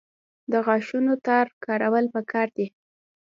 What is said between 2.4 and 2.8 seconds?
دي